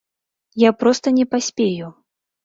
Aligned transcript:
Я 0.61 0.71
проста 0.83 1.07
не 1.17 1.25
паспею. 1.33 1.91